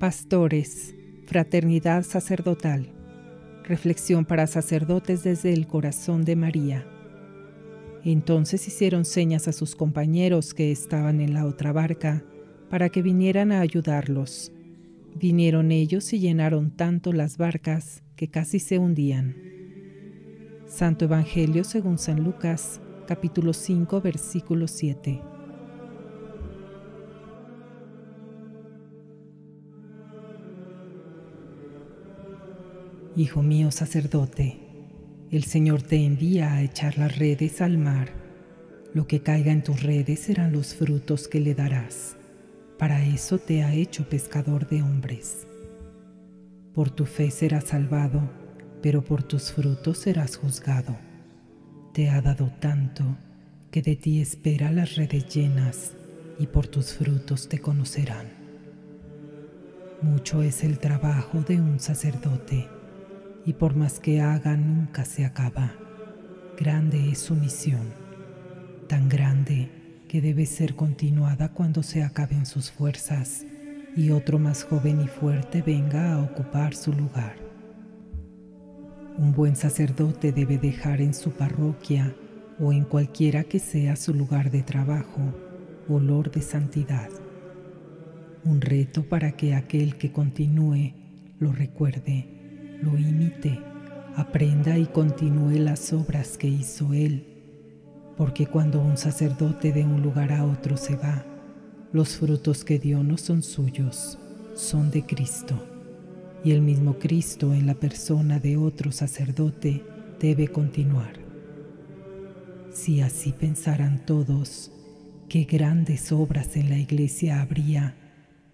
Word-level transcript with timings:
Pastores, 0.00 0.94
Fraternidad 1.26 2.04
Sacerdotal. 2.04 2.90
Reflexión 3.64 4.24
para 4.24 4.46
sacerdotes 4.46 5.24
desde 5.24 5.52
el 5.52 5.66
corazón 5.66 6.24
de 6.24 6.36
María. 6.36 6.86
Entonces 8.02 8.66
hicieron 8.66 9.04
señas 9.04 9.46
a 9.46 9.52
sus 9.52 9.76
compañeros 9.76 10.54
que 10.54 10.72
estaban 10.72 11.20
en 11.20 11.34
la 11.34 11.44
otra 11.44 11.72
barca 11.72 12.24
para 12.70 12.88
que 12.88 13.02
vinieran 13.02 13.52
a 13.52 13.60
ayudarlos. 13.60 14.52
Vinieron 15.16 15.70
ellos 15.70 16.14
y 16.14 16.18
llenaron 16.18 16.70
tanto 16.70 17.12
las 17.12 17.36
barcas 17.36 18.02
que 18.16 18.28
casi 18.28 18.58
se 18.58 18.78
hundían. 18.78 19.36
Santo 20.66 21.04
Evangelio 21.04 21.62
según 21.62 21.98
San 21.98 22.24
Lucas, 22.24 22.80
capítulo 23.06 23.52
5, 23.52 24.00
versículo 24.00 24.66
7. 24.66 25.29
Hijo 33.20 33.42
mío 33.42 33.70
sacerdote, 33.70 34.56
el 35.30 35.44
Señor 35.44 35.82
te 35.82 35.96
envía 36.06 36.54
a 36.54 36.62
echar 36.62 36.96
las 36.96 37.18
redes 37.18 37.60
al 37.60 37.76
mar. 37.76 38.08
Lo 38.94 39.06
que 39.06 39.20
caiga 39.20 39.52
en 39.52 39.62
tus 39.62 39.82
redes 39.82 40.20
serán 40.20 40.52
los 40.52 40.74
frutos 40.74 41.28
que 41.28 41.38
le 41.38 41.54
darás. 41.54 42.16
Para 42.78 43.04
eso 43.04 43.36
te 43.36 43.62
ha 43.62 43.74
hecho 43.74 44.08
pescador 44.08 44.66
de 44.70 44.80
hombres. 44.80 45.46
Por 46.72 46.88
tu 46.88 47.04
fe 47.04 47.30
serás 47.30 47.64
salvado, 47.64 48.22
pero 48.80 49.04
por 49.04 49.22
tus 49.22 49.52
frutos 49.52 49.98
serás 49.98 50.38
juzgado. 50.38 50.96
Te 51.92 52.08
ha 52.08 52.22
dado 52.22 52.50
tanto 52.58 53.04
que 53.70 53.82
de 53.82 53.96
ti 53.96 54.22
espera 54.22 54.72
las 54.72 54.96
redes 54.96 55.28
llenas 55.28 55.92
y 56.38 56.46
por 56.46 56.68
tus 56.68 56.94
frutos 56.94 57.50
te 57.50 57.58
conocerán. 57.58 58.28
Mucho 60.00 60.42
es 60.42 60.64
el 60.64 60.78
trabajo 60.78 61.42
de 61.42 61.60
un 61.60 61.80
sacerdote 61.80 62.79
y 63.44 63.54
por 63.54 63.74
más 63.74 64.00
que 64.00 64.20
haga 64.20 64.56
nunca 64.56 65.04
se 65.04 65.24
acaba. 65.24 65.72
Grande 66.58 67.10
es 67.10 67.18
su 67.18 67.34
misión, 67.34 67.92
tan 68.88 69.08
grande 69.08 69.70
que 70.08 70.20
debe 70.20 70.46
ser 70.46 70.74
continuada 70.74 71.52
cuando 71.52 71.82
se 71.82 72.02
acaben 72.02 72.46
sus 72.46 72.70
fuerzas 72.70 73.46
y 73.96 74.10
otro 74.10 74.38
más 74.38 74.64
joven 74.64 75.00
y 75.00 75.08
fuerte 75.08 75.62
venga 75.62 76.14
a 76.14 76.22
ocupar 76.22 76.74
su 76.74 76.92
lugar. 76.92 77.36
Un 79.16 79.32
buen 79.32 79.56
sacerdote 79.56 80.32
debe 80.32 80.58
dejar 80.58 81.00
en 81.00 81.14
su 81.14 81.32
parroquia 81.32 82.14
o 82.58 82.72
en 82.72 82.84
cualquiera 82.84 83.44
que 83.44 83.58
sea 83.58 83.96
su 83.96 84.14
lugar 84.14 84.50
de 84.50 84.62
trabajo 84.62 85.20
olor 85.88 86.30
de 86.30 86.42
santidad. 86.42 87.08
Un 88.44 88.60
reto 88.60 89.02
para 89.02 89.32
que 89.32 89.54
aquel 89.54 89.96
que 89.96 90.12
continúe 90.12 90.94
lo 91.38 91.52
recuerde 91.52 92.39
lo 92.82 92.96
imite, 92.96 93.60
aprenda 94.16 94.78
y 94.78 94.86
continúe 94.86 95.58
las 95.58 95.92
obras 95.92 96.38
que 96.38 96.48
hizo 96.48 96.92
Él, 96.92 97.26
porque 98.16 98.46
cuando 98.46 98.80
un 98.80 98.96
sacerdote 98.96 99.72
de 99.72 99.84
un 99.84 100.02
lugar 100.02 100.32
a 100.32 100.44
otro 100.44 100.76
se 100.76 100.96
va, 100.96 101.24
los 101.92 102.16
frutos 102.16 102.64
que 102.64 102.78
dio 102.78 103.02
no 103.02 103.18
son 103.18 103.42
suyos, 103.42 104.18
son 104.54 104.90
de 104.90 105.04
Cristo, 105.04 105.62
y 106.42 106.52
el 106.52 106.62
mismo 106.62 106.98
Cristo 106.98 107.52
en 107.52 107.66
la 107.66 107.74
persona 107.74 108.38
de 108.38 108.56
otro 108.56 108.92
sacerdote 108.92 109.84
debe 110.18 110.48
continuar. 110.48 111.18
Si 112.72 113.00
así 113.00 113.32
pensaran 113.32 114.06
todos, 114.06 114.72
qué 115.28 115.44
grandes 115.44 116.12
obras 116.12 116.56
en 116.56 116.70
la 116.70 116.78
iglesia 116.78 117.42
habría, 117.42 117.94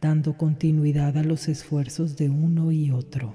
dando 0.00 0.36
continuidad 0.36 1.18
a 1.18 1.24
los 1.24 1.48
esfuerzos 1.48 2.16
de 2.16 2.30
uno 2.30 2.72
y 2.72 2.90
otro 2.90 3.34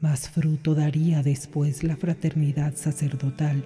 más 0.00 0.30
fruto 0.30 0.74
daría 0.74 1.22
después 1.22 1.84
la 1.84 1.96
fraternidad 1.96 2.74
sacerdotal, 2.74 3.64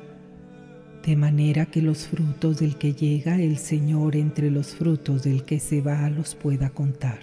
de 1.06 1.16
manera 1.16 1.66
que 1.66 1.80
los 1.80 2.08
frutos 2.08 2.58
del 2.58 2.76
que 2.76 2.92
llega 2.92 3.40
el 3.40 3.58
Señor 3.58 4.16
entre 4.16 4.50
los 4.50 4.74
frutos 4.74 5.22
del 5.22 5.44
que 5.44 5.60
se 5.60 5.80
va 5.80 6.08
los 6.10 6.34
pueda 6.34 6.70
contar. 6.70 7.20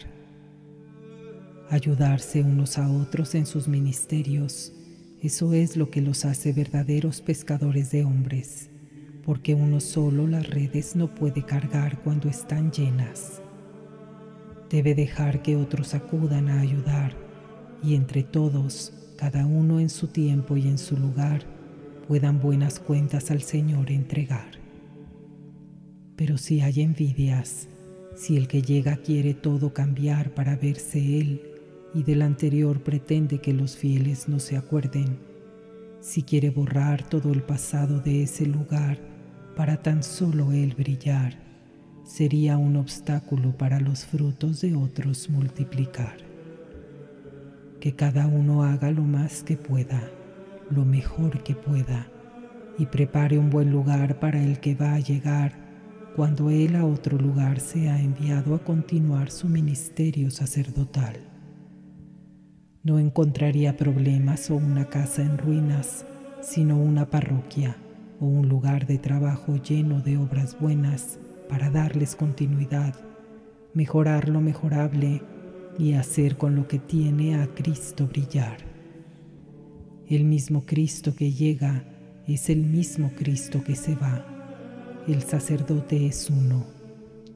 Ayudarse 1.70 2.42
unos 2.42 2.78
a 2.78 2.90
otros 2.90 3.36
en 3.36 3.46
sus 3.46 3.68
ministerios, 3.68 4.72
eso 5.22 5.54
es 5.54 5.76
lo 5.76 5.90
que 5.90 6.02
los 6.02 6.26
hace 6.26 6.54
verdaderos 6.54 7.22
pescadores 7.22 7.92
de 7.92 8.06
hombres, 8.06 8.70
porque 9.26 9.56
uno 9.56 9.80
solo 9.82 10.26
las 10.26 10.50
redes 10.50 10.96
no 10.96 11.14
puede 11.14 11.44
cargar 11.44 12.02
cuando 12.02 12.30
están 12.30 12.72
llenas. 12.72 13.42
Debe 14.70 14.96
dejar 14.96 15.42
que 15.42 15.58
otros 15.58 15.96
acudan 15.96 16.48
a 16.50 16.62
ayudar 16.62 17.14
y 17.84 17.96
entre 17.96 18.24
todos 18.24 18.94
cada 19.22 19.46
uno 19.46 19.80
en 19.80 19.92
su 19.92 20.08
tiempo 20.08 20.58
y 20.58 20.68
en 20.68 20.80
su 20.80 20.98
lugar, 20.98 21.44
puedan 22.08 22.40
buenas 22.40 22.80
cuentas 22.80 23.30
al 23.30 23.44
Señor 23.44 23.92
entregar. 23.92 24.50
Pero 26.16 26.40
si 26.40 26.62
hay 26.62 26.82
envidias, 26.82 27.70
si 28.16 28.36
el 28.36 28.48
que 28.48 28.64
llega 28.64 28.98
quiere 28.98 29.36
todo 29.36 29.76
cambiar 29.76 30.34
para 30.34 30.56
verse 30.56 31.20
él 31.20 31.44
y 31.94 32.02
del 32.02 32.24
anterior 32.24 32.82
pretende 32.82 33.38
que 33.38 33.54
los 33.54 33.78
fieles 33.78 34.28
no 34.28 34.40
se 34.40 34.58
acuerden, 34.58 35.20
si 36.00 36.24
quiere 36.24 36.50
borrar 36.50 37.08
todo 37.08 37.32
el 37.32 37.44
pasado 37.44 38.00
de 38.00 38.24
ese 38.24 38.48
lugar 38.48 38.98
para 39.56 39.84
tan 39.84 40.02
solo 40.02 40.52
él 40.52 40.74
brillar, 40.74 41.38
sería 42.06 42.58
un 42.58 42.76
obstáculo 42.76 43.56
para 43.56 43.80
los 43.80 44.04
frutos 44.04 44.62
de 44.62 44.74
otros 44.74 45.30
multiplicar 45.30 46.31
que 47.82 47.94
cada 47.94 48.28
uno 48.28 48.64
haga 48.64 48.92
lo 48.92 49.02
más 49.02 49.42
que 49.42 49.58
pueda, 49.58 50.02
lo 50.70 50.86
mejor 50.86 51.44
que 51.44 51.56
pueda, 51.56 52.08
y 52.78 52.86
prepare 52.86 53.40
un 53.40 53.50
buen 53.50 53.72
lugar 53.72 54.20
para 54.20 54.42
el 54.42 54.60
que 54.60 54.76
va 54.76 54.94
a 54.94 55.00
llegar 55.00 55.54
cuando 56.16 56.52
él 56.52 56.76
a 56.76 56.86
otro 56.86 57.18
lugar 57.18 57.60
sea 57.60 58.00
enviado 58.00 58.54
a 58.54 58.60
continuar 58.60 59.32
su 59.32 59.50
ministerio 59.50 60.30
sacerdotal. 60.30 61.16
No 62.84 63.00
encontraría 63.00 63.76
problemas 63.78 64.52
o 64.52 64.58
una 64.58 64.86
casa 64.86 65.24
en 65.24 65.40
ruinas, 65.40 66.06
sino 66.42 66.78
una 66.78 67.10
parroquia 67.10 67.78
o 68.20 68.28
un 68.28 68.48
lugar 68.48 68.86
de 68.86 69.00
trabajo 69.00 69.56
lleno 69.58 70.02
de 70.02 70.18
obras 70.18 70.56
buenas 70.60 71.20
para 71.50 71.72
darles 71.72 72.16
continuidad, 72.16 72.94
mejorar 73.74 74.30
lo 74.30 74.40
mejorable 74.40 75.24
y 75.78 75.94
hacer 75.94 76.38
con 76.38 76.56
lo 76.56 76.68
que 76.68 76.80
tiene 76.80 77.42
a 77.42 77.48
Cristo 77.48 78.08
brillar. 78.08 78.58
El 80.08 80.26
mismo 80.26 80.66
Cristo 80.66 81.16
que 81.16 81.32
llega 81.32 81.84
es 82.28 82.50
el 82.50 82.64
mismo 82.64 83.12
Cristo 83.16 83.64
que 83.64 83.76
se 83.76 83.96
va. 83.96 84.26
El 85.08 85.22
sacerdote 85.24 86.06
es 86.06 86.30
uno, 86.30 86.66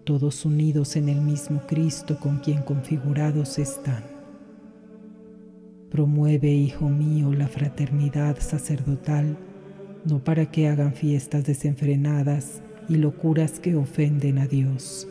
todos 0.04 0.46
unidos 0.46 0.96
en 0.96 1.10
el 1.10 1.22
mismo 1.22 1.62
Cristo 1.68 2.20
con 2.20 2.40
quien 2.40 2.62
configurados 2.62 3.58
están. 3.58 4.04
Promueve, 5.90 6.52
hijo 6.52 6.90
mío, 6.90 7.34
la 7.34 7.48
fraternidad 7.48 8.38
sacerdotal, 8.40 9.38
no 10.04 10.24
para 10.24 10.52
que 10.52 10.68
hagan 10.68 10.94
fiestas 10.94 11.46
desenfrenadas 11.46 12.62
y 12.90 12.98
locuras 12.98 13.60
que 13.60 13.76
ofenden 13.76 14.38
a 14.38 14.48
Dios, 14.48 15.08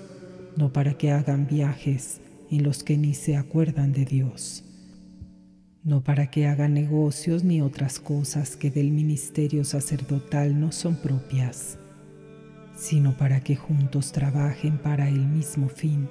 no 0.57 0.73
para 0.73 0.95
que 0.95 1.11
hagan 1.11 1.47
viajes 1.47 2.21
y 2.55 2.61
los 2.61 2.85
que 2.85 2.97
ni 2.97 3.15
se 3.15 3.37
acuerdan 3.37 3.93
de 3.93 4.05
Dios, 4.05 4.63
no 5.83 6.05
para 6.05 6.31
que 6.31 6.47
hagan 6.47 6.73
negocios 6.73 7.43
ni 7.43 7.61
otras 7.61 7.99
cosas 7.99 8.55
que 8.55 8.71
del 8.71 8.93
ministerio 8.93 9.65
sacerdotal 9.65 10.61
no 10.61 10.71
son 10.71 10.95
propias, 10.95 11.79
sino 12.77 13.17
para 13.17 13.41
que 13.41 13.57
juntos 13.57 14.13
trabajen 14.13 14.79
para 14.79 15.09
el 15.09 15.27
mismo 15.27 15.69
fin, 15.69 16.09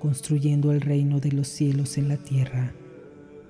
construyendo 0.00 0.72
el 0.72 0.80
reino 0.80 1.20
de 1.20 1.30
los 1.30 1.46
cielos 1.46 1.96
en 1.96 2.08
la 2.08 2.16
tierra, 2.16 2.72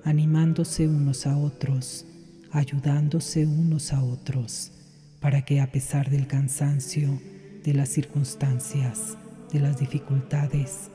animándose 0.03 0.87
unos 0.87 1.25
a 1.25 1.35
otros, 1.35 2.05
ayudándose 2.51 3.47
unos 3.47 3.91
a 3.91 4.03
otros, 4.03 4.71
para 5.19 5.45
que 5.45 5.61
a 5.61 5.71
pesar 5.71 6.11
del 6.11 6.27
cansancio, 6.27 7.19
de 7.63 7.73
las 7.73 7.89
circunstancias, 7.89 9.17
de 9.51 9.61
las 9.61 9.79
dificultades, 9.79 10.91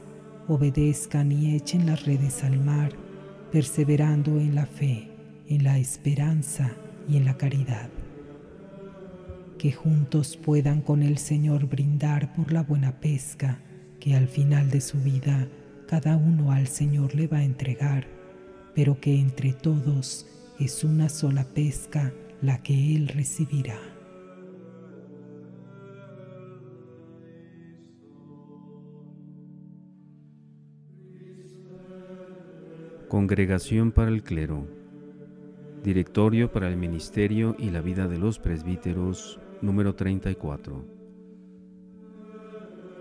obedezcan 0.48 1.32
y 1.32 1.54
echen 1.54 1.86
las 1.86 2.04
redes 2.04 2.44
al 2.44 2.62
mar, 2.62 2.92
perseverando 3.50 4.38
en 4.38 4.54
la 4.54 4.66
fe, 4.66 5.08
en 5.48 5.64
la 5.64 5.78
esperanza 5.78 6.72
y 7.08 7.16
en 7.16 7.24
la 7.24 7.36
caridad. 7.36 7.88
Que 9.58 9.72
juntos 9.72 10.36
puedan 10.36 10.80
con 10.82 11.02
el 11.02 11.18
Señor 11.18 11.66
brindar 11.66 12.34
por 12.34 12.52
la 12.52 12.62
buena 12.62 13.00
pesca 13.00 13.60
que 14.00 14.14
al 14.14 14.28
final 14.28 14.70
de 14.70 14.80
su 14.80 14.98
vida 14.98 15.48
cada 15.88 16.16
uno 16.16 16.52
al 16.52 16.66
Señor 16.66 17.14
le 17.14 17.26
va 17.26 17.38
a 17.38 17.44
entregar, 17.44 18.06
pero 18.74 19.00
que 19.00 19.18
entre 19.18 19.52
todos 19.52 20.26
es 20.58 20.84
una 20.84 21.08
sola 21.08 21.44
pesca 21.44 22.12
la 22.42 22.62
que 22.62 22.96
Él 22.96 23.08
recibirá. 23.08 23.93
Congregación 33.14 33.92
para 33.92 34.10
el 34.10 34.24
Clero. 34.24 34.66
Directorio 35.84 36.50
para 36.50 36.66
el 36.68 36.76
Ministerio 36.76 37.54
y 37.60 37.70
la 37.70 37.80
Vida 37.80 38.08
de 38.08 38.18
los 38.18 38.40
Presbíteros, 38.40 39.38
número 39.62 39.94
34. 39.94 40.84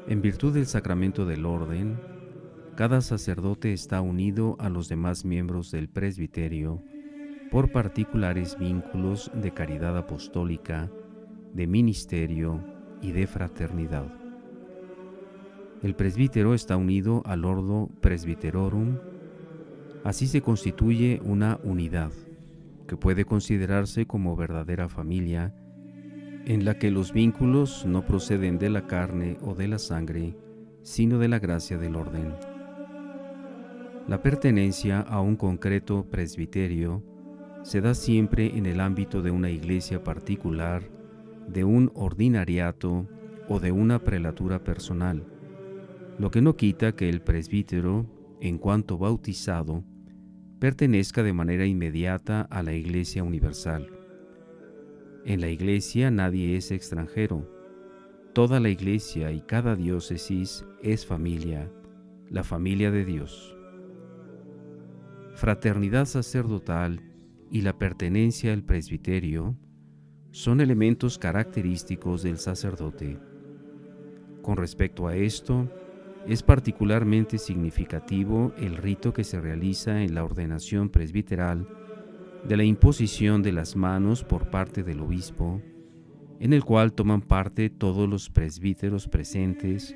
En 0.07 0.21
virtud 0.21 0.53
del 0.53 0.67
sacramento 0.67 1.25
del 1.25 1.47
orden, 1.47 1.99
cada 2.75 3.01
sacerdote 3.01 3.73
está 3.73 4.01
unido 4.01 4.55
a 4.59 4.69
los 4.69 4.87
demás 4.87 5.25
miembros 5.25 5.71
del 5.71 5.89
presbiterio 5.89 6.83
por 7.49 7.71
particulares 7.71 8.55
vínculos 8.59 9.31
de 9.33 9.51
caridad 9.51 9.97
apostólica, 9.97 10.91
de 11.53 11.65
ministerio 11.65 12.63
y 13.01 13.13
de 13.13 13.25
fraternidad. 13.25 14.13
El 15.81 15.95
presbítero 15.95 16.53
está 16.53 16.77
unido 16.77 17.23
al 17.25 17.45
ordo 17.45 17.89
presbiterorum 17.99 18.99
Así 20.03 20.27
se 20.27 20.41
constituye 20.41 21.21
una 21.23 21.59
unidad 21.63 22.11
que 22.87 22.97
puede 22.97 23.25
considerarse 23.25 24.05
como 24.05 24.35
verdadera 24.35 24.89
familia 24.89 25.55
en 26.45 26.65
la 26.65 26.77
que 26.77 26.91
los 26.91 27.13
vínculos 27.13 27.85
no 27.85 28.05
proceden 28.05 28.59
de 28.59 28.69
la 28.69 28.85
carne 28.85 29.37
o 29.41 29.55
de 29.55 29.69
la 29.69 29.79
sangre, 29.79 30.35
sino 30.81 31.19
de 31.19 31.29
la 31.29 31.39
gracia 31.39 31.77
del 31.77 31.95
orden. 31.95 32.33
La 34.09 34.21
pertenencia 34.21 34.99
a 34.99 35.21
un 35.21 35.37
concreto 35.37 36.05
presbiterio 36.09 37.01
se 37.63 37.79
da 37.79 37.93
siempre 37.93 38.57
en 38.57 38.65
el 38.65 38.81
ámbito 38.81 39.21
de 39.21 39.31
una 39.31 39.49
iglesia 39.49 40.03
particular, 40.03 40.83
de 41.47 41.63
un 41.63 41.91
ordinariato 41.95 43.07
o 43.47 43.61
de 43.61 43.71
una 43.71 43.99
prelatura 43.99 44.61
personal, 44.65 45.23
lo 46.19 46.29
que 46.29 46.41
no 46.41 46.57
quita 46.57 46.93
que 46.93 47.07
el 47.07 47.21
presbítero, 47.21 48.05
en 48.41 48.57
cuanto 48.57 48.97
bautizado, 48.97 49.85
pertenezca 50.63 51.23
de 51.23 51.33
manera 51.33 51.65
inmediata 51.65 52.43
a 52.43 52.63
la 52.63 52.71
Iglesia 52.71 53.21
Universal. 53.21 53.85
En 55.25 55.41
la 55.41 55.49
Iglesia 55.49 56.09
nadie 56.09 56.55
es 56.55 56.71
extranjero. 56.71 57.51
Toda 58.31 58.61
la 58.61 58.69
Iglesia 58.69 59.33
y 59.33 59.41
cada 59.41 59.75
diócesis 59.75 60.65
es 60.81 61.05
familia, 61.05 61.69
la 62.29 62.45
familia 62.45 62.91
de 62.91 63.03
Dios. 63.03 63.57
Fraternidad 65.35 66.05
sacerdotal 66.05 67.01
y 67.51 67.59
la 67.59 67.77
pertenencia 67.77 68.53
al 68.53 68.63
presbiterio 68.63 69.57
son 70.31 70.61
elementos 70.61 71.17
característicos 71.17 72.23
del 72.23 72.37
sacerdote. 72.37 73.19
Con 74.41 74.55
respecto 74.55 75.09
a 75.09 75.17
esto, 75.17 75.69
es 76.27 76.41
particularmente 76.41 77.37
significativo 77.37 78.53
el 78.57 78.77
rito 78.77 79.13
que 79.13 79.23
se 79.23 79.41
realiza 79.41 80.03
en 80.03 80.15
la 80.15 80.23
ordenación 80.23 80.89
presbiteral 80.89 81.67
de 82.47 82.57
la 82.57 82.63
imposición 82.63 83.41
de 83.41 83.51
las 83.51 83.75
manos 83.75 84.23
por 84.23 84.49
parte 84.49 84.83
del 84.83 85.01
obispo, 85.01 85.61
en 86.39 86.53
el 86.53 86.63
cual 86.63 86.93
toman 86.93 87.21
parte 87.21 87.69
todos 87.69 88.09
los 88.09 88.29
presbíteros 88.29 89.07
presentes 89.07 89.93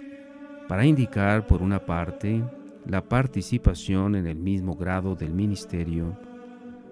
para 0.68 0.86
indicar 0.86 1.48
por 1.48 1.62
una 1.62 1.86
parte 1.86 2.44
la 2.86 3.08
participación 3.08 4.16
en 4.16 4.28
el 4.28 4.38
mismo 4.38 4.76
grado 4.76 5.16
del 5.16 5.34
ministerio 5.34 6.18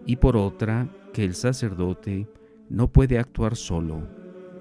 y 0.06 0.18
por 0.18 0.38
otra 0.38 0.88
que 1.14 1.24
el 1.24 1.36
sacerdote 1.36 2.28
no 2.70 2.92
puede 2.92 3.18
actuar 3.18 3.56
solo, 3.56 4.08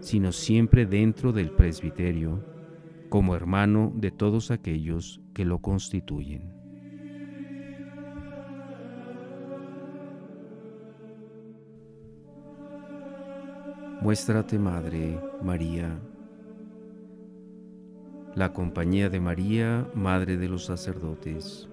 sino 0.00 0.32
siempre 0.32 0.86
dentro 0.86 1.32
del 1.32 1.50
presbiterio 1.50 2.53
como 3.14 3.36
hermano 3.36 3.92
de 3.94 4.10
todos 4.10 4.50
aquellos 4.50 5.20
que 5.34 5.44
lo 5.44 5.60
constituyen. 5.60 6.52
Muéstrate, 14.00 14.58
Madre 14.58 15.20
María, 15.40 15.96
la 18.34 18.52
compañía 18.52 19.08
de 19.08 19.20
María, 19.20 19.88
Madre 19.94 20.36
de 20.36 20.48
los 20.48 20.64
sacerdotes, 20.64 21.68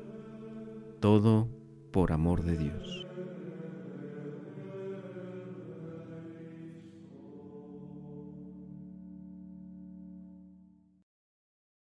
todo 1.00 1.48
por 1.90 2.12
amor 2.12 2.44
de 2.44 2.56
Dios. 2.56 3.11